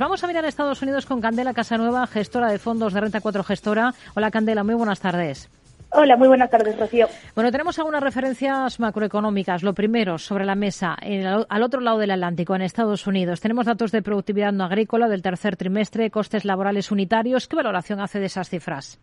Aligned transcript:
Vamos 0.00 0.22
a 0.22 0.28
mirar 0.28 0.44
a 0.44 0.48
Estados 0.48 0.80
Unidos 0.80 1.06
con 1.06 1.20
Candela 1.20 1.52
Casanueva, 1.52 2.06
gestora 2.06 2.52
de 2.52 2.60
fondos 2.60 2.92
de 2.92 3.00
Renta 3.00 3.20
4 3.20 3.42
Gestora. 3.42 3.94
Hola 4.14 4.30
Candela, 4.30 4.62
muy 4.62 4.76
buenas 4.76 5.00
tardes. 5.00 5.50
Hola, 5.90 6.16
muy 6.16 6.28
buenas 6.28 6.48
tardes, 6.50 6.78
Rocío. 6.78 7.08
Bueno, 7.34 7.50
tenemos 7.50 7.76
algunas 7.80 8.00
referencias 8.00 8.78
macroeconómicas. 8.78 9.64
Lo 9.64 9.74
primero, 9.74 10.16
sobre 10.16 10.44
la 10.44 10.54
mesa, 10.54 10.96
al 11.48 11.62
otro 11.64 11.80
lado 11.80 11.98
del 11.98 12.12
Atlántico, 12.12 12.54
en 12.54 12.62
Estados 12.62 13.08
Unidos, 13.08 13.40
tenemos 13.40 13.66
datos 13.66 13.90
de 13.90 14.00
productividad 14.00 14.52
no 14.52 14.62
agrícola 14.62 15.08
del 15.08 15.20
tercer 15.20 15.56
trimestre, 15.56 16.12
costes 16.12 16.44
laborales 16.44 16.92
unitarios. 16.92 17.48
¿Qué 17.48 17.56
valoración 17.56 17.98
hace 17.98 18.20
de 18.20 18.26
esas 18.26 18.48
cifras? 18.48 19.00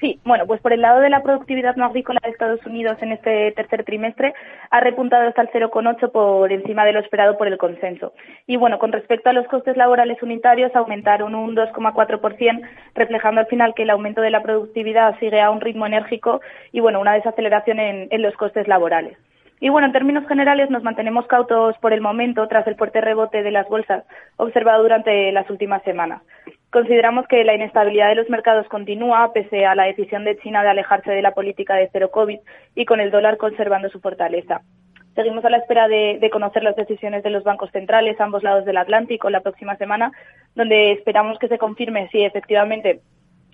Sí, 0.00 0.18
bueno, 0.24 0.46
pues 0.46 0.62
por 0.62 0.72
el 0.72 0.80
lado 0.80 1.00
de 1.00 1.10
la 1.10 1.22
productividad 1.22 1.76
no 1.76 1.84
agrícola 1.84 2.20
de 2.24 2.30
Estados 2.30 2.64
Unidos 2.64 2.96
en 3.02 3.12
este 3.12 3.52
tercer 3.52 3.84
trimestre 3.84 4.32
ha 4.70 4.80
repuntado 4.80 5.28
hasta 5.28 5.42
el 5.42 5.50
0,8 5.50 6.10
por 6.10 6.50
encima 6.50 6.86
de 6.86 6.94
lo 6.94 7.00
esperado 7.00 7.36
por 7.36 7.46
el 7.46 7.58
consenso. 7.58 8.14
Y 8.46 8.56
bueno, 8.56 8.78
con 8.78 8.92
respecto 8.92 9.28
a 9.28 9.34
los 9.34 9.46
costes 9.48 9.76
laborales 9.76 10.22
unitarios 10.22 10.74
aumentaron 10.74 11.34
un 11.34 11.54
2,4%, 11.54 12.62
reflejando 12.94 13.42
al 13.42 13.46
final 13.48 13.74
que 13.74 13.82
el 13.82 13.90
aumento 13.90 14.22
de 14.22 14.30
la 14.30 14.42
productividad 14.42 15.18
sigue 15.18 15.42
a 15.42 15.50
un 15.50 15.60
ritmo 15.60 15.84
enérgico 15.84 16.40
y 16.72 16.80
bueno, 16.80 16.98
una 16.98 17.12
desaceleración 17.12 17.78
en, 17.78 18.08
en 18.10 18.22
los 18.22 18.34
costes 18.36 18.66
laborales. 18.68 19.18
Y 19.60 19.68
bueno, 19.68 19.86
en 19.86 19.92
términos 19.92 20.26
generales 20.26 20.70
nos 20.70 20.82
mantenemos 20.82 21.26
cautos 21.26 21.76
por 21.76 21.92
el 21.92 22.00
momento 22.00 22.48
tras 22.48 22.66
el 22.66 22.76
fuerte 22.76 23.02
rebote 23.02 23.42
de 23.42 23.50
las 23.50 23.68
bolsas 23.68 24.04
observado 24.38 24.82
durante 24.82 25.30
las 25.32 25.50
últimas 25.50 25.82
semanas. 25.82 26.22
Consideramos 26.70 27.26
que 27.26 27.42
la 27.42 27.54
inestabilidad 27.54 28.10
de 28.10 28.14
los 28.14 28.30
mercados 28.30 28.68
continúa 28.68 29.32
pese 29.32 29.66
a 29.66 29.74
la 29.74 29.84
decisión 29.84 30.24
de 30.24 30.38
China 30.38 30.62
de 30.62 30.68
alejarse 30.68 31.10
de 31.10 31.22
la 31.22 31.34
política 31.34 31.74
de 31.74 31.88
cero 31.92 32.10
COVID 32.12 32.38
y 32.76 32.84
con 32.84 33.00
el 33.00 33.10
dólar 33.10 33.38
conservando 33.38 33.88
su 33.88 33.98
fortaleza. 34.00 34.62
Seguimos 35.16 35.44
a 35.44 35.50
la 35.50 35.56
espera 35.56 35.88
de, 35.88 36.30
conocer 36.32 36.62
las 36.62 36.76
decisiones 36.76 37.24
de 37.24 37.30
los 37.30 37.42
bancos 37.42 37.72
centrales 37.72 38.20
a 38.20 38.24
ambos 38.24 38.44
lados 38.44 38.64
del 38.64 38.76
Atlántico 38.76 39.28
la 39.30 39.40
próxima 39.40 39.76
semana, 39.76 40.12
donde 40.54 40.92
esperamos 40.92 41.40
que 41.40 41.48
se 41.48 41.58
confirme 41.58 42.08
si 42.12 42.22
efectivamente 42.22 43.00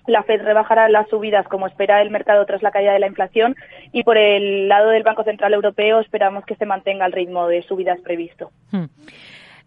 la 0.05 0.21
Fed 0.21 0.43
rebajará 0.43 0.87
las 0.87 1.09
subidas 1.09 1.47
como 1.47 1.67
espera 1.67 2.01
el 2.01 2.11
mercado 2.11 2.45
tras 2.45 2.61
la 2.61 2.71
caída 2.71 2.93
de 2.93 2.99
la 2.99 3.07
inflación 3.07 3.55
y 3.91 4.03
por 4.03 4.17
el 4.17 4.69
lado 4.69 4.89
del 4.89 5.03
Banco 5.03 5.23
Central 5.23 5.53
Europeo 5.55 5.99
esperamos 5.99 6.45
que 6.45 6.55
se 6.55 6.67
mantenga 6.67 7.07
el 7.07 7.11
ritmo 7.11 7.47
de 7.47 7.63
subidas 7.63 7.99
previsto. 8.01 8.51
Hmm. 8.71 8.85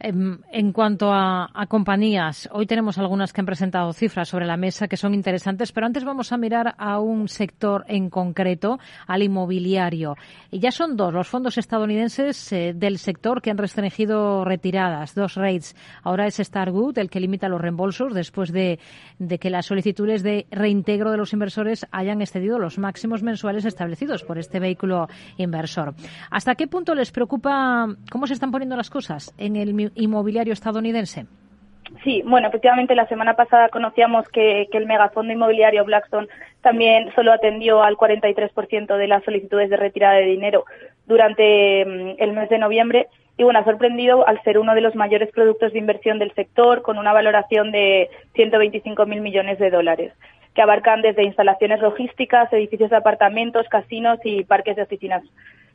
Em, 0.03 0.39
en 0.51 0.73
cuanto 0.73 1.13
a, 1.13 1.51
compañías, 1.69 2.49
hoy 2.53 2.67
tenemos 2.67 2.97
algunas 2.97 3.35
que 3.35 3.43
han 3.43 3.47
presentado 3.47 3.93
cifras 3.93 4.29
sobre 4.29 4.47
la 4.47 4.57
mesa 4.57 4.89
que 4.89 4.97
son 4.97 5.13
interesantes, 5.13 5.73
pero 5.73 5.87
antes 5.87 6.05
vamos 6.05 6.33
a 6.33 6.39
mirar 6.39 6.75
a 6.79 6.99
un 6.99 7.29
sector 7.29 7.85
en 7.87 8.09
concreto, 8.09 8.79
al 9.07 9.23
inmobiliario. 9.23 10.17
Y 10.51 10.59
ya 10.59 10.73
son 10.73 10.97
dos 10.97 11.13
los 11.13 11.29
fondos 11.29 11.59
estadounidenses 11.59 12.51
eh, 12.51 12.73
del 12.75 12.97
sector 12.97 13.43
que 13.43 13.51
han 13.51 13.59
restringido 13.59 14.43
retiradas, 14.43 15.15
dos 15.15 15.35
rates. 15.35 15.77
Ahora 16.03 16.27
es 16.27 16.37
Starwood 16.37 16.97
el 16.97 17.11
que 17.11 17.21
limita 17.21 17.51
los 17.51 17.61
reembolsos 17.61 18.15
después 18.15 18.53
de, 18.53 18.79
de 19.19 19.39
que 19.39 19.51
las 19.51 19.67
solicitudes 19.67 20.23
de 20.23 20.47
reintegro 20.51 21.11
de 21.11 21.19
los 21.19 21.35
inversores 21.35 21.87
hayan 21.93 22.23
excedido 22.23 22.59
los 22.59 22.79
máximos 22.79 23.23
mensuales 23.23 23.67
establecidos 23.67 24.25
por 24.25 24.39
este 24.39 24.61
vehículo 24.61 25.09
inversor. 25.37 25.95
¿Hasta 26.31 26.55
qué 26.55 26.67
punto 26.67 26.95
les 26.95 27.11
preocupa 27.11 27.87
cómo 28.11 28.27
se 28.27 28.33
están 28.33 28.51
poniendo 28.51 28.77
las 28.77 28.89
cosas 28.89 29.35
en 29.37 29.57
el 29.57 29.90
inmobiliario 29.95 30.53
estadounidense? 30.53 31.27
Sí, 32.05 32.23
bueno, 32.25 32.49
efectivamente 32.49 32.95
la 32.95 33.09
semana 33.09 33.35
pasada 33.35 33.69
conocíamos 33.69 34.29
que, 34.29 34.69
el 34.73 34.87
megafondo 34.87 35.33
inmobiliario 35.33 35.85
Blackstone 35.85 36.29
también 36.63 37.13
solo 37.15 37.33
atendió 37.33 37.83
al 37.83 37.97
43% 37.97 38.97
de 38.97 39.09
las 39.09 39.25
solicitudes 39.25 39.71
de 39.71 39.77
retirada 39.77 40.15
de 40.15 40.27
dinero 40.27 40.65
durante 41.07 41.85
mm, 41.85 42.23
el 42.23 42.33
mes 42.33 42.49
de 42.49 42.59
noviembre 42.59 43.09
y 43.37 43.43
bueno, 43.43 43.59
ha 43.59 43.65
sorprendido 43.65 44.27
al 44.29 44.43
ser 44.43 44.59
uno 44.59 44.75
de 44.75 44.83
los 44.83 44.95
mayores 44.95 45.31
productos 45.33 45.73
de 45.73 45.79
inversión 45.79 46.19
del 46.19 46.33
sector 46.35 46.83
con 46.83 46.99
una 46.99 47.13
valoración 47.13 47.73
de 47.73 48.09
125 48.35 49.07
mil 49.07 49.21
millones 49.21 49.59
de 49.59 49.71
dólares 49.71 50.13
que 50.55 50.63
abarcan 50.63 51.01
desde 51.01 51.25
instalaciones 51.25 51.81
logísticas, 51.81 52.53
edificios 52.53 52.91
de 52.91 52.97
apartamentos, 52.97 53.69
casinos 53.69 54.19
y 54.25 54.45
parques 54.45 54.77
de 54.77 54.83
oficinas. 54.83 55.23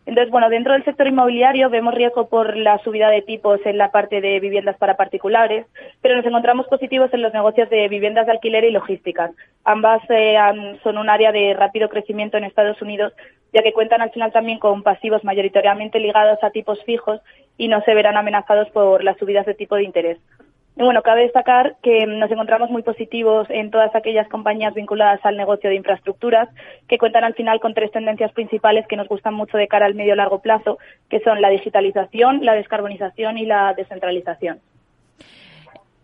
Entonces, 0.05 0.31
bueno, 0.31 0.49
dentro 0.49 0.73
del 0.73 0.85
sector 0.85 1.07
inmobiliario 1.07 1.69
vemos 1.69 1.95
riesgo 1.95 2.29
por 2.29 2.55
la 2.55 2.77
subida 2.83 3.09
de 3.09 3.23
tipos 3.23 3.59
en 3.66 3.77
la 3.77 3.89
parte 3.89 4.21
de 4.21 4.39
viviendas 4.39 4.77
para 4.77 4.97
particulares, 4.97 5.66
pero 6.01 6.16
nos 6.16 6.25
encontramos 6.25 6.67
positivos 6.67 7.11
en 7.13 7.23
los 7.23 7.33
negocios 7.33 7.69
de 7.71 7.88
viviendas 7.88 8.27
de 8.27 8.33
alquiler 8.33 8.63
y 8.65 8.71
logísticas. 8.71 9.31
Ambas 9.63 10.03
eh, 10.09 10.38
son 10.83 10.99
un 10.99 11.09
área 11.09 11.31
de 11.31 11.55
rápido 11.55 11.89
crecimiento 11.89 12.38
en 12.38 12.44
Estados 12.44 12.79
Unidos, 12.83 13.13
ya 13.51 13.63
que 13.63 13.73
cuentan 13.73 14.01
al 14.01 14.11
final 14.11 14.31
también 14.31 14.59
con 14.59 14.83
pasivos 14.83 15.23
mayoritariamente 15.23 15.99
ligados 15.99 16.38
a 16.44 16.51
tipos 16.51 16.83
fijos 16.83 17.19
y 17.57 17.67
no 17.67 17.81
se 17.81 17.95
verán 17.95 18.15
amenazados 18.15 18.69
por 18.69 19.03
las 19.03 19.17
subidas 19.17 19.45
de 19.47 19.55
tipo 19.55 19.75
de 19.75 19.83
interés. 19.83 20.19
Y 20.78 20.84
bueno, 20.84 21.02
cabe 21.03 21.24
destacar 21.24 21.78
que 21.81 22.06
nos 22.06 22.30
encontramos 22.30 22.69
muy 22.69 22.84
positivos 22.84 23.47
en 23.50 23.72
todas 23.72 23.96
aquellas 23.96 24.28
compañías 24.28 24.74
vinculadas 24.74 25.22
al 25.24 25.38
negocio 25.38 25.69
de 25.69 25.78
infraestructuras 25.78 26.50
que 26.90 26.97
cuentan 26.97 27.24
al 27.24 27.34
final 27.34 27.62
con 27.62 27.74
tres 27.74 27.91
tendencias 27.91 28.34
principales 28.34 28.86
que 28.88 28.97
nos 28.97 29.08
gustan 29.08 29.34
mucho 29.34 29.58
de 29.58 29.69
cara 29.69 29.86
al 29.86 29.96
medio 29.96 30.16
largo 30.16 30.40
plazo, 30.40 30.78
que 31.09 31.22
son 31.22 31.41
la 31.41 31.50
digitalización, 31.50 32.44
la 32.44 32.56
descarbonización 32.56 33.38
y 33.38 33.46
la 33.46 33.74
descentralización. 33.74 34.59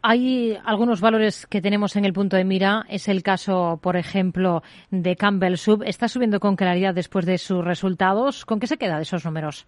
Hay 0.03 0.57
algunos 0.65 1.01
valores 1.01 1.45
que 1.45 1.61
tenemos 1.61 1.95
en 1.95 2.05
el 2.05 2.13
punto 2.13 2.37
de 2.37 2.45
mira. 2.45 2.85
Es 2.89 3.07
el 3.09 3.21
caso, 3.21 3.77
por 3.83 3.97
ejemplo, 3.97 4.63
de 4.89 5.15
Campbell 5.15 5.57
Sub. 5.57 5.83
Está 5.83 6.07
subiendo 6.07 6.39
con 6.39 6.55
claridad 6.55 6.95
después 6.95 7.25
de 7.25 7.37
sus 7.37 7.63
resultados. 7.63 8.45
¿Con 8.45 8.59
qué 8.59 8.67
se 8.67 8.77
queda 8.77 8.95
de 8.95 9.03
esos 9.03 9.25
números? 9.25 9.67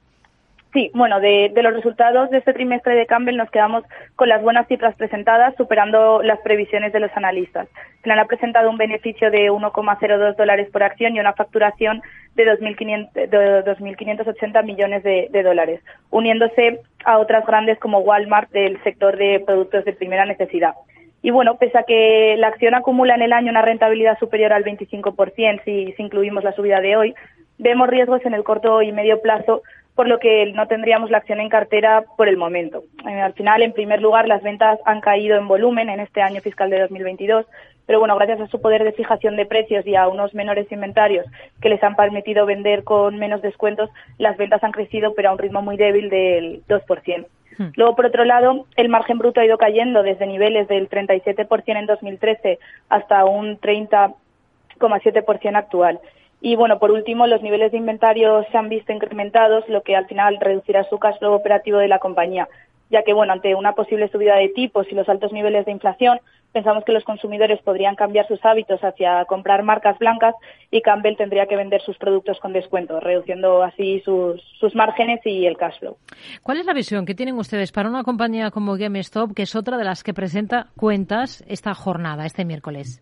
Sí, 0.74 0.92
bueno, 0.96 1.20
de, 1.20 1.52
los 1.56 1.74
resultados 1.74 2.32
de 2.32 2.40
este 2.40 2.52
trimestre 2.52 2.96
de 2.96 3.06
Campbell 3.06 3.38
nos 3.38 3.52
quedamos 3.52 3.84
con 4.16 4.28
las 4.28 4.42
buenas 4.42 4.68
cifras 4.68 4.96
presentadas, 4.96 5.54
superando 5.56 6.24
las 6.24 6.40
previsiones 6.40 6.92
de 6.92 7.00
los 7.00 7.16
analistas. 7.16 7.68
Plan 8.02 8.18
ha 8.18 8.26
presentado 8.26 8.72
un 8.72 8.78
beneficio 8.78 9.30
de 9.30 9.52
1,02 9.52 10.36
dólares 10.36 10.68
por 10.72 10.82
acción 10.82 11.16
y 11.16 11.20
una 11.20 11.34
facturación 11.34 12.02
de 12.34 12.46
2.580 12.46 14.64
millones 14.64 15.04
de, 15.04 15.44
dólares, 15.44 15.80
uniéndose 16.10 16.80
a 17.06 17.20
otras 17.20 17.46
grandes 17.46 17.78
como 17.78 18.00
Walmart 18.00 18.50
del 18.50 18.82
sector 18.82 19.16
de 19.16 19.44
productos 19.46 19.86
de 19.86 19.94
primera 19.94 20.26
necesidad. 20.26 20.74
Y 21.22 21.30
bueno, 21.30 21.58
pese 21.58 21.78
a 21.78 21.84
que 21.84 22.36
la 22.40 22.48
acción 22.48 22.74
acumula 22.74 23.14
en 23.14 23.22
el 23.22 23.32
año 23.32 23.52
una 23.52 23.62
rentabilidad 23.62 24.18
superior 24.18 24.52
al 24.52 24.64
25%, 24.64 25.64
si, 25.64 25.92
si 25.92 26.02
incluimos 26.02 26.44
la 26.44 26.54
subida 26.54 26.82
de 26.82 26.98
hoy, 26.98 27.14
vemos 27.60 27.88
riesgos 27.88 28.26
en 28.26 28.34
el 28.34 28.44
corto 28.44 28.82
y 28.82 28.92
medio 28.92 29.22
plazo 29.22 29.62
por 29.96 30.08
lo 30.08 30.20
que 30.20 30.52
no 30.54 30.68
tendríamos 30.68 31.12
la 31.12 31.18
acción 31.20 31.40
en 31.40 31.50
cartera 31.50 32.04
por 32.18 32.28
el 32.28 32.38
momento. 32.38 32.84
Eh, 33.08 33.22
al 33.22 33.34
final, 33.34 33.62
en 33.62 33.74
primer 33.74 34.02
lugar, 34.02 34.28
las 34.28 34.42
ventas 34.42 34.80
han 34.86 35.02
caído 35.02 35.38
en 35.38 35.48
volumen 35.48 35.90
en 35.90 36.00
este 36.00 36.22
año 36.22 36.42
fiscal 36.42 36.70
de 36.70 36.80
2022, 36.80 37.46
pero 37.86 38.00
bueno, 38.00 38.16
gracias 38.16 38.42
a 38.42 38.48
su 38.48 38.62
poder 38.62 38.84
de 38.84 38.94
fijación 38.94 39.36
de 39.36 39.46
precios 39.46 39.86
y 39.86 39.96
a 39.96 40.08
unos 40.08 40.34
menores 40.34 40.72
inventarios 40.72 41.28
que 41.62 41.70
les 41.70 41.84
han 41.84 41.96
permitido 41.96 42.46
vender 42.46 42.84
con 42.84 43.18
menos 43.18 43.42
descuentos, 43.42 43.90
las 44.18 44.38
ventas 44.38 44.64
han 44.64 44.72
crecido, 44.72 45.14
pero 45.14 45.30
a 45.30 45.34
un 45.34 45.38
ritmo 45.38 45.62
muy 45.62 45.78
débil 45.78 46.10
del 46.10 46.64
2%. 46.68 47.26
Hmm. 47.58 47.68
Luego, 47.76 47.96
por 47.96 48.08
otro 48.08 48.26
lado, 48.26 48.66
el 48.78 48.90
margen 48.90 49.20
bruto 49.20 49.42
ha 49.42 49.46
ido 49.46 49.58
cayendo 49.58 50.02
desde 50.02 50.26
niveles 50.26 50.68
del 50.68 50.90
37% 50.90 51.78
en 51.78 51.86
2013 51.86 52.58
hasta 52.90 53.26
un 53.26 53.60
30,7% 53.60 55.56
actual. 55.56 56.00
Y 56.46 56.58
bueno, 56.58 56.78
por 56.78 56.92
último, 56.92 57.26
los 57.26 57.42
niveles 57.42 57.72
de 57.72 57.78
inventario 57.78 58.46
se 58.52 58.58
han 58.58 58.68
visto 58.68 58.92
incrementados, 58.92 59.64
lo 59.70 59.82
que 59.82 59.96
al 59.96 60.08
final 60.08 60.38
reducirá 60.42 60.84
su 60.90 61.00
cash 61.00 61.18
flow 61.18 61.32
operativo 61.32 61.78
de 61.78 61.88
la 61.88 62.00
compañía, 62.00 62.50
ya 62.90 63.04
que 63.04 63.14
bueno, 63.14 63.32
ante 63.32 63.56
una 63.56 63.76
posible 63.76 64.10
subida 64.10 64.36
de 64.36 64.50
tipos 64.50 64.86
y 64.92 64.94
los 64.94 65.08
altos 65.08 65.32
niveles 65.32 65.66
de 65.66 65.72
inflación, 65.72 66.20
pensamos 66.52 66.84
que 66.84 66.92
los 66.92 67.06
consumidores 67.06 67.62
podrían 67.62 67.96
cambiar 67.96 68.28
sus 68.28 68.44
hábitos 68.44 68.84
hacia 68.84 69.24
comprar 69.24 69.64
marcas 69.64 69.98
blancas 70.00 70.36
y 70.70 70.82
Campbell 70.82 71.16
tendría 71.16 71.46
que 71.46 71.56
vender 71.56 71.82
sus 71.82 71.98
productos 71.98 72.42
con 72.42 72.52
descuento, 72.52 73.00
reduciendo 73.00 73.64
así 73.64 74.02
sus, 74.04 74.42
sus 74.60 74.76
márgenes 74.76 75.22
y 75.24 75.46
el 75.46 75.56
cash 75.56 75.80
flow. 75.80 75.96
¿Cuál 76.44 76.58
es 76.58 76.66
la 76.66 76.74
visión 76.74 77.06
que 77.06 77.16
tienen 77.16 77.38
ustedes 77.38 77.72
para 77.72 77.88
una 77.88 78.04
compañía 78.04 78.52
como 78.52 78.76
GameStop, 78.76 79.34
que 79.34 79.44
es 79.44 79.56
otra 79.56 79.78
de 79.78 79.86
las 79.86 80.04
que 80.04 80.14
presenta 80.14 80.68
cuentas 80.76 81.42
esta 81.48 81.74
jornada, 81.74 82.26
este 82.26 82.44
miércoles? 82.44 83.02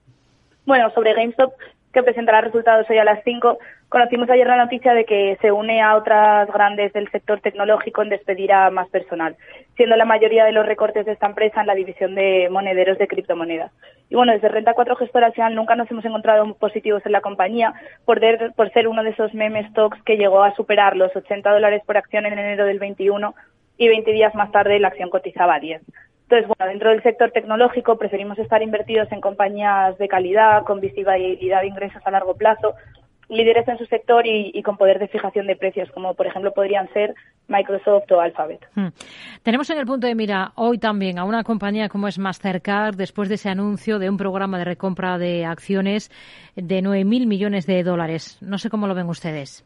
Bueno, 0.67 0.91
sobre 0.91 1.15
GameStop 1.15 1.53
que 1.93 2.03
presentará 2.03 2.41
resultados 2.41 2.89
hoy 2.89 2.97
a 2.97 3.03
las 3.03 3.23
5. 3.23 3.57
Conocimos 3.89 4.29
ayer 4.29 4.47
la 4.47 4.57
noticia 4.57 4.93
de 4.93 5.05
que 5.05 5.38
se 5.41 5.51
une 5.51 5.81
a 5.81 5.95
otras 5.95 6.47
grandes 6.51 6.93
del 6.93 7.09
sector 7.11 7.41
tecnológico 7.41 8.01
en 8.01 8.09
despedir 8.09 8.53
a 8.53 8.69
más 8.69 8.89
personal, 8.89 9.35
siendo 9.75 9.95
la 9.95 10.05
mayoría 10.05 10.45
de 10.45 10.53
los 10.53 10.65
recortes 10.65 11.05
de 11.05 11.11
esta 11.11 11.27
empresa 11.27 11.61
en 11.61 11.67
la 11.67 11.75
división 11.75 12.15
de 12.15 12.47
monederos 12.49 12.97
de 12.97 13.07
criptomonedas. 13.07 13.71
Y 14.09 14.15
bueno, 14.15 14.31
desde 14.33 14.49
Renta 14.49 14.73
4 14.73 14.95
Gestora 14.95 15.31
nunca 15.49 15.75
nos 15.75 15.89
hemos 15.91 16.05
encontrado 16.05 16.53
positivos 16.55 17.05
en 17.05 17.11
la 17.11 17.21
compañía 17.21 17.73
por, 18.05 18.19
ser 18.19 18.87
uno 18.87 19.03
de 19.03 19.09
esos 19.11 19.33
meme 19.33 19.67
stocks 19.69 20.01
que 20.03 20.17
llegó 20.17 20.44
a 20.44 20.55
superar 20.55 20.95
los 20.95 21.15
80 21.15 21.49
dólares 21.51 21.81
por 21.85 21.97
acción 21.97 22.25
en 22.25 22.33
enero 22.33 22.65
del 22.65 22.79
21 22.79 23.33
y 23.77 23.87
20 23.87 24.11
días 24.11 24.35
más 24.35 24.51
tarde 24.51 24.79
la 24.79 24.89
acción 24.89 25.09
cotizaba 25.09 25.55
a 25.55 25.59
10. 25.59 25.81
Entonces, 26.31 26.48
bueno, 26.57 26.72
dentro 26.72 26.92
del 26.92 27.04
sector 27.04 27.31
tecnológico 27.31 27.98
preferimos 27.98 28.39
estar 28.39 28.63
invertidos 28.63 29.12
en 29.12 29.19
compañías 29.19 29.98
de 29.98 30.07
calidad, 30.07 30.63
con 30.63 30.80
visibilidad 30.80 31.60
de 31.60 31.68
ingresos 31.68 32.01
a 32.06 32.12
largo 32.12 32.36
plazo 32.36 32.74
líderes 33.28 33.68
en 33.68 33.78
su 33.78 33.86
sector 33.86 34.25
y, 34.25 34.62
con 34.62 34.78
poder 34.78 35.00
de 35.00 35.07
fijación 35.07 35.48
de 35.48 35.56
precios, 35.56 35.89
como 35.92 36.16
por 36.16 36.28
ejemplo 36.28 36.54
podrían 36.54 36.92
ser 36.92 37.16
Microsoft 37.48 38.12
o 38.12 38.19
Alphabet. 38.19 38.60
Hmm. 38.75 38.89
Tenemos 39.42 39.69
en 39.69 39.80
el 39.80 39.86
punto 39.86 40.06
de 40.06 40.16
mira 40.16 40.51
hoy 40.56 40.78
también 40.78 41.18
a 41.18 41.24
una 41.24 41.44
compañía 41.44 41.88
como 41.88 42.10
es 42.10 42.19
Mastercard, 42.19 42.95
después 42.95 43.30
de 43.30 43.36
ese 43.36 43.50
anuncio 43.50 44.00
de 44.00 44.10
un 44.10 44.18
programa 44.18 44.57
de 44.57 44.66
recompra 44.66 45.18
de 45.18 45.45
acciones 45.45 46.12
de 46.57 46.81
9.000 46.81 47.25
millones 47.25 47.66
de 47.68 47.83
dólares. 47.83 48.38
No 48.42 48.57
sé 48.57 48.69
cómo 48.69 48.88
lo 48.88 48.95
ven 48.95 49.07
ustedes. 49.07 49.66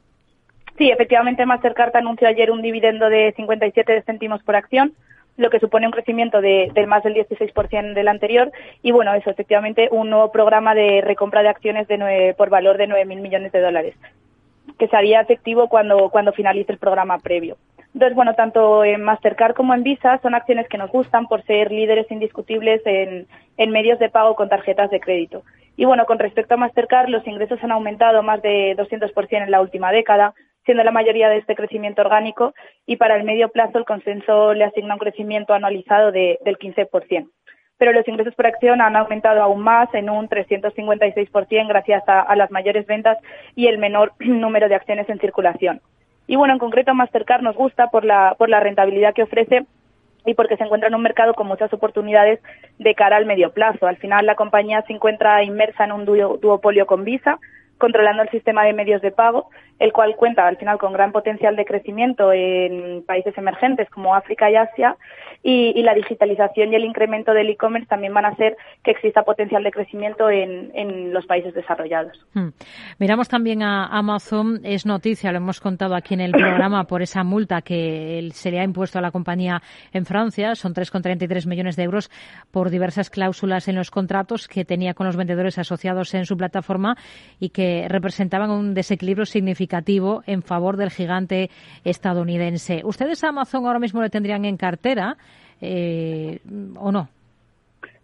Sí, 0.77 0.91
efectivamente 0.91 1.45
Mastercard 1.45 1.95
anunció 1.95 2.27
ayer 2.27 2.51
un 2.51 2.61
dividendo 2.61 3.09
de 3.09 3.33
57 3.35 4.03
céntimos 4.03 4.43
por 4.43 4.55
acción, 4.55 4.93
lo 5.37 5.49
que 5.49 5.59
supone 5.59 5.85
un 5.85 5.91
crecimiento 5.91 6.41
de, 6.41 6.71
más 6.87 7.03
del 7.03 7.15
16% 7.15 7.93
del 7.93 8.07
anterior. 8.07 8.51
Y 8.81 8.91
bueno, 8.91 9.13
eso, 9.13 9.29
efectivamente, 9.29 9.89
un 9.91 10.09
nuevo 10.09 10.31
programa 10.31 10.75
de 10.75 11.01
recompra 11.01 11.43
de 11.43 11.49
acciones 11.49 11.87
de 11.87 12.33
por 12.37 12.49
valor 12.49 12.77
de 12.77 12.87
9.000 12.87 13.21
millones 13.21 13.51
de 13.51 13.61
dólares, 13.61 13.95
que 14.77 14.87
sería 14.87 15.21
efectivo 15.21 15.67
cuando, 15.67 16.09
cuando 16.09 16.33
finalice 16.33 16.71
el 16.71 16.77
programa 16.77 17.19
previo. 17.19 17.57
Entonces, 17.93 18.15
bueno, 18.15 18.33
tanto 18.35 18.83
en 18.83 19.03
Mastercard 19.03 19.55
como 19.55 19.73
en 19.73 19.83
Visa 19.83 20.19
son 20.21 20.35
acciones 20.35 20.67
que 20.67 20.77
nos 20.77 20.91
gustan 20.91 21.27
por 21.27 21.43
ser 21.43 21.71
líderes 21.71 22.11
indiscutibles 22.11 22.81
en, 22.85 23.25
en 23.55 23.71
medios 23.71 23.99
de 23.99 24.09
pago 24.09 24.35
con 24.35 24.49
tarjetas 24.49 24.89
de 24.89 24.99
crédito. 24.99 25.43
Y 25.77 25.85
bueno, 25.85 26.05
con 26.05 26.19
respecto 26.19 26.53
a 26.53 26.57
Mastercard, 26.57 27.09
los 27.09 27.25
ingresos 27.27 27.61
han 27.63 27.71
aumentado 27.71 28.23
más 28.23 28.41
de 28.41 28.75
200% 28.77 29.43
en 29.43 29.51
la 29.51 29.61
última 29.61 29.91
década, 29.91 30.33
siendo 30.65 30.83
la 30.83 30.91
mayoría 30.91 31.29
de 31.29 31.37
este 31.37 31.55
crecimiento 31.55 32.01
orgánico 32.01 32.53
y 32.85 32.97
para 32.97 33.15
el 33.15 33.23
medio 33.23 33.49
plazo 33.49 33.77
el 33.77 33.85
consenso 33.85 34.53
le 34.53 34.65
asigna 34.65 34.95
un 34.95 34.99
crecimiento 34.99 35.53
anualizado 35.53 36.11
de, 36.11 36.39
del 36.43 36.57
15%. 36.57 37.29
Pero 37.77 37.91
los 37.91 38.07
ingresos 38.07 38.35
por 38.35 38.47
acción 38.47 38.81
han 38.81 38.95
aumentado 38.95 39.41
aún 39.41 39.61
más 39.61 39.93
en 39.93 40.09
un 40.09 40.29
356% 40.29 41.67
gracias 41.67 42.03
a, 42.07 42.35
las 42.35 42.49
mayores 42.49 42.85
ventas 42.87 43.17
y 43.55 43.67
el 43.67 43.77
menor 43.77 44.13
número 44.19 44.67
de 44.69 44.75
acciones 44.75 45.07
en 45.09 45.19
circulación. 45.19 45.81
Y 46.27 46.35
bueno, 46.37 46.53
en 46.53 46.59
concreto 46.59 46.93
Mastercard 46.93 47.41
nos 47.41 47.55
gusta 47.55 47.87
por 47.87 48.03
la, 48.03 48.35
por 48.37 48.49
la 48.49 48.59
rentabilidad 48.59 49.13
que 49.13 49.23
ofrece 49.23 49.65
y 50.25 50.33
porque 50.33 50.57
se 50.57 50.63
encuentra 50.63 50.87
en 50.87 50.95
un 50.95 51.03
mercado 51.03 51.35
con 51.35 51.47
muchas 51.47 51.71
oportunidades 51.71 52.39
de 52.79 52.95
cara 52.95 53.17
al 53.17 53.27
medio 53.27 53.51
plazo. 53.51 53.85
Al 53.85 53.97
final 53.97 54.25
la 54.25 54.35
compañía 54.35 54.81
se 54.87 54.93
encuentra 54.93 55.43
inmersa 55.43 55.83
en 55.83 55.91
un 55.91 56.05
duopolio 56.05 56.87
con 56.87 57.03
Visa, 57.03 57.37
controlando 57.77 58.23
el 58.23 58.29
sistema 58.29 58.63
de 58.63 58.73
medios 58.73 59.01
de 59.01 59.11
pago, 59.11 59.49
el 59.79 59.91
cual 59.91 60.15
cuenta 60.15 60.47
al 60.47 60.57
final 60.57 60.77
con 60.77 60.93
gran 60.93 61.11
potencial 61.11 61.55
de 61.55 61.65
crecimiento 61.65 62.31
en 62.31 63.03
países 63.05 63.37
emergentes 63.37 63.89
como 63.89 64.15
África 64.15 64.49
y 64.49 64.55
Asia, 64.55 64.95
y, 65.47 65.83
la 65.83 65.93
digitalización 65.93 66.73
y 66.73 66.75
el 66.75 66.85
incremento 66.85 67.31
del 67.31 67.51
e-commerce 67.51 67.87
también 67.87 68.11
van 68.15 68.25
a 68.25 68.29
hacer 68.29 68.57
que 68.83 68.89
exista 68.89 69.21
potencial 69.21 69.63
de 69.63 69.71
crecimiento 69.71 70.27
en, 70.31 71.13
los 71.13 71.27
países 71.27 71.53
desarrollados. 71.53 72.17
Hmm. 72.33 72.49
Miramos 72.97 73.29
también 73.29 73.61
a 73.61 73.85
Amazon, 73.85 74.61
es 74.63 74.87
noticia, 74.87 75.31
lo 75.31 75.37
hemos 75.37 75.61
contado 75.61 75.93
aquí 75.93 76.15
en 76.15 76.21
el 76.21 76.31
programa, 76.31 76.85
por 76.85 77.03
esa 77.03 77.23
multa 77.23 77.61
que 77.61 78.27
se 78.33 78.49
le 78.49 78.59
ha 78.59 78.63
impuesto 78.63 78.97
a 78.97 79.01
la 79.03 79.11
compañía 79.11 79.61
en 79.93 80.05
Francia, 80.05 80.55
son 80.55 80.73
3,33 80.73 81.47
millones 81.47 81.75
de 81.75 81.83
euros 81.83 82.09
por 82.49 82.71
diversas 82.71 83.11
cláusulas 83.11 83.67
en 83.67 83.75
los 83.75 83.91
contratos 83.91 84.47
que 84.47 84.65
tenía 84.65 84.95
con 84.95 85.05
los 85.05 85.15
vendedores 85.15 85.59
asociados 85.59 86.15
en 86.15 86.25
su 86.25 86.37
plataforma 86.37 86.95
y 87.39 87.49
que 87.49 87.64
representaban 87.87 88.51
un 88.51 88.73
desequilibrio 88.73 89.25
significativo 89.25 90.23
en 90.25 90.41
favor 90.41 90.77
del 90.77 90.91
gigante 90.91 91.49
estadounidense. 91.83 92.81
¿Ustedes 92.83 93.23
a 93.23 93.29
Amazon 93.29 93.65
ahora 93.65 93.79
mismo 93.79 94.01
le 94.01 94.09
tendrían 94.09 94.45
en 94.45 94.57
cartera 94.57 95.17
eh, 95.61 96.39
o 96.77 96.91
no? 96.91 97.09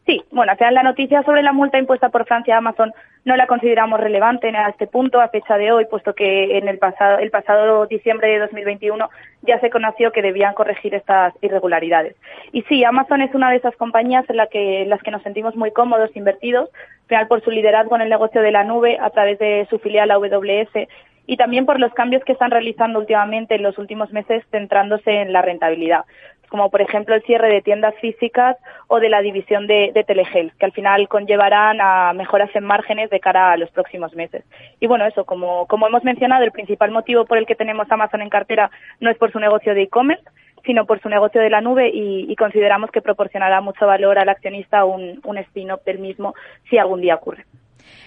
Sí, 0.05 0.21
bueno, 0.31 0.51
al 0.51 0.73
la 0.73 0.83
noticia 0.83 1.23
sobre 1.23 1.43
la 1.43 1.53
multa 1.53 1.77
impuesta 1.77 2.09
por 2.09 2.25
Francia 2.25 2.55
a 2.55 2.57
Amazon 2.57 2.91
no 3.23 3.35
la 3.35 3.47
consideramos 3.47 3.99
relevante 3.99 4.49
a 4.49 4.69
este 4.69 4.87
punto, 4.87 5.21
a 5.21 5.29
fecha 5.29 5.57
de 5.57 5.71
hoy, 5.71 5.85
puesto 5.85 6.13
que 6.13 6.57
en 6.57 6.67
el 6.67 6.79
pasado, 6.79 7.19
el 7.19 7.29
pasado 7.29 7.85
diciembre 7.85 8.29
de 8.29 8.39
2021 8.39 9.09
ya 9.43 9.59
se 9.59 9.69
conoció 9.69 10.11
que 10.11 10.21
debían 10.21 10.53
corregir 10.53 10.95
estas 10.95 11.33
irregularidades. 11.41 12.15
Y 12.51 12.63
sí, 12.63 12.83
Amazon 12.83 13.21
es 13.21 13.33
una 13.35 13.51
de 13.51 13.57
esas 13.57 13.75
compañías 13.75 14.27
en, 14.29 14.37
la 14.37 14.47
que, 14.47 14.83
en 14.83 14.89
las 14.89 15.01
que 15.03 15.11
nos 15.11 15.21
sentimos 15.21 15.55
muy 15.55 15.71
cómodos, 15.71 16.15
invertidos, 16.15 16.69
final 17.07 17.27
por 17.27 17.43
su 17.43 17.51
liderazgo 17.51 17.95
en 17.95 18.01
el 18.01 18.09
negocio 18.09 18.41
de 18.41 18.51
la 18.51 18.63
nube 18.63 18.97
a 18.99 19.09
través 19.11 19.37
de 19.37 19.67
su 19.69 19.77
filial 19.79 20.09
AWS 20.11 20.87
y 21.27 21.37
también 21.37 21.65
por 21.65 21.79
los 21.79 21.93
cambios 21.93 22.23
que 22.23 22.31
están 22.31 22.51
realizando 22.51 22.99
últimamente 22.99 23.55
en 23.55 23.63
los 23.63 23.77
últimos 23.77 24.11
meses 24.11 24.43
centrándose 24.49 25.21
en 25.21 25.31
la 25.31 25.41
rentabilidad 25.41 26.05
como 26.51 26.69
por 26.69 26.81
ejemplo 26.81 27.15
el 27.15 27.23
cierre 27.23 27.47
de 27.47 27.61
tiendas 27.61 27.95
físicas 28.01 28.57
o 28.87 28.99
de 28.99 29.07
la 29.07 29.21
división 29.21 29.67
de, 29.67 29.91
de 29.93 30.03
Telehealth, 30.03 30.53
que 30.57 30.65
al 30.65 30.73
final 30.73 31.07
conllevarán 31.07 31.79
a 31.79 32.11
mejoras 32.11 32.53
en 32.53 32.65
márgenes 32.65 33.09
de 33.09 33.21
cara 33.21 33.53
a 33.53 33.57
los 33.57 33.71
próximos 33.71 34.13
meses. 34.15 34.43
Y 34.81 34.87
bueno, 34.87 35.05
eso, 35.05 35.23
como, 35.23 35.65
como 35.67 35.87
hemos 35.87 36.03
mencionado, 36.03 36.43
el 36.43 36.51
principal 36.51 36.91
motivo 36.91 37.23
por 37.23 37.37
el 37.37 37.45
que 37.45 37.55
tenemos 37.55 37.89
Amazon 37.89 38.21
en 38.21 38.29
cartera 38.29 38.69
no 38.99 39.09
es 39.09 39.17
por 39.17 39.31
su 39.31 39.39
negocio 39.39 39.73
de 39.73 39.83
e-commerce, 39.83 40.25
sino 40.65 40.85
por 40.85 41.01
su 41.01 41.07
negocio 41.07 41.39
de 41.39 41.49
la 41.49 41.61
nube 41.61 41.89
y, 41.93 42.35
consideramos 42.35 42.91
que 42.91 43.01
proporcionará 43.01 43.61
mucho 43.61 43.87
valor 43.87 44.19
al 44.19 44.27
accionista 44.27 44.83
un, 44.83 45.21
un 45.23 45.37
spin-off 45.37 45.85
del 45.85 45.99
mismo 45.99 46.35
si 46.69 46.77
algún 46.77 46.99
día 46.99 47.15
ocurre. 47.15 47.45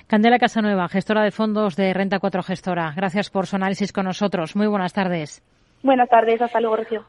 Candela 0.07 0.39
Casanueva, 0.39 0.87
gestora 0.89 1.23
de 1.23 1.31
fondos 1.31 1.77
de 1.77 1.95
Renta 1.95 2.19
4 2.19 2.43
Gestora. 2.43 2.93
Gracias 2.95 3.31
por 3.31 3.47
su 3.47 3.57
análisis 3.57 3.91
con 3.91 4.05
nosotros. 4.05 4.55
Muy 4.55 4.67
buenas 4.67 4.93
tardes. 4.93 5.43
Buenas 5.83 6.11
tardes, 6.11 6.43
hasta 6.43 6.61
luego, 6.61 6.77
Rocío. 6.77 7.05